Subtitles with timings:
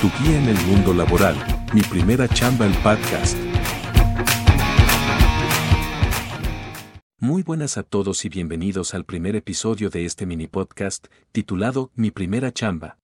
[0.00, 1.36] Tu guía en el mundo laboral,
[1.74, 3.36] mi primera chamba el podcast.
[7.18, 12.10] Muy buenas a todos y bienvenidos al primer episodio de este mini podcast, titulado Mi
[12.10, 12.96] primera chamba.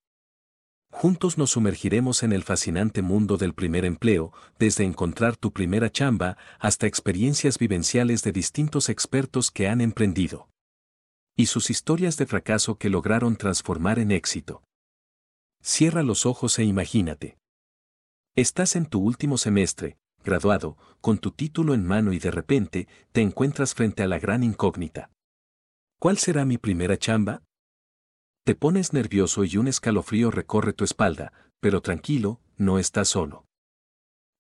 [0.91, 6.39] Juntos nos sumergiremos en el fascinante mundo del primer empleo, desde encontrar tu primera chamba
[6.59, 10.49] hasta experiencias vivenciales de distintos expertos que han emprendido.
[11.37, 14.63] Y sus historias de fracaso que lograron transformar en éxito.
[15.69, 17.39] Cierra los ojos e imagínate.
[18.37, 23.21] Estás en tu último semestre, graduado, con tu título en mano y de repente te
[23.21, 25.11] encuentras frente a la gran incógnita.
[25.99, 27.43] ¿Cuál será mi primera chamba?
[28.45, 33.45] Te pones nervioso y un escalofrío recorre tu espalda, pero tranquilo, no estás solo.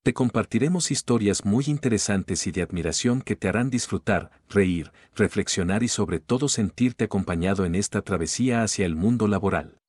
[0.05, 5.89] Te compartiremos historias muy interesantes y de admiración que te harán disfrutar, reír, reflexionar y
[5.89, 9.81] sobre todo sentirte acompañado en esta travesía hacia el mundo laboral.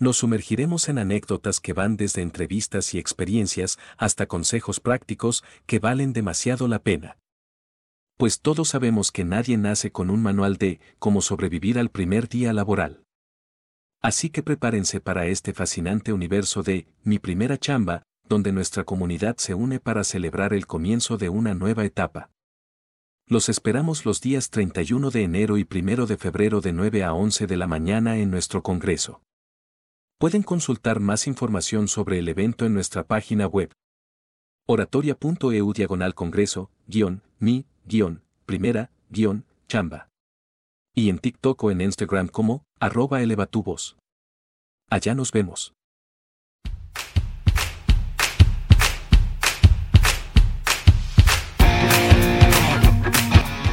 [0.00, 6.14] Nos sumergiremos en anécdotas que van desde entrevistas y experiencias hasta consejos prácticos que valen
[6.14, 7.18] demasiado la pena.
[8.16, 12.54] Pues todos sabemos que nadie nace con un manual de cómo sobrevivir al primer día
[12.54, 13.04] laboral.
[14.00, 19.52] Así que prepárense para este fascinante universo de Mi primera chamba, donde nuestra comunidad se
[19.52, 22.30] une para celebrar el comienzo de una nueva etapa.
[23.26, 27.46] Los esperamos los días 31 de enero y 1 de febrero de 9 a 11
[27.46, 29.20] de la mañana en nuestro Congreso.
[30.20, 33.72] Pueden consultar más información sobre el evento en nuestra página web.
[34.68, 40.10] oratoria.eu diagonal congreso, guion, mi, guion, primera, guion, chamba
[40.94, 43.96] y en TikTok o en Instagram como arroba elevatubos.
[44.90, 45.72] Allá nos vemos.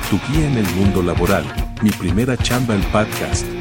[0.09, 1.43] Tu guía en el mundo laboral,
[1.83, 3.56] mi primera chamba el podcast.